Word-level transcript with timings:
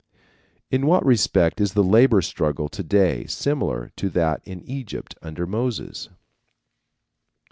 '"In 0.71 0.87
what 0.87 1.05
respect 1.05 1.61
is 1.61 1.73
the 1.73 1.83
labor 1.83 2.23
struggle 2.23 2.69
to 2.69 2.81
day 2.81 3.27
similar 3.27 3.91
to 3.97 4.09
that 4.09 4.41
in 4.47 4.63
Egypt 4.63 5.13
under 5.21 5.45
Moses? 5.45 6.09